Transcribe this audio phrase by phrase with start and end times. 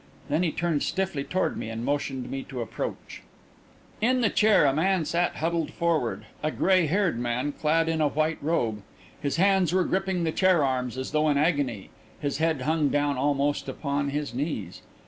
[0.29, 3.21] Then he turned stiffly toward me and motioned me to approach.
[4.01, 8.07] In the chair a man sat huddled forward a grey haired man, clad in a
[8.07, 8.81] white robe.
[9.21, 11.91] His hands were gripping the chair arms as though in agony.
[12.19, 14.81] His head hung down almost upon his knees.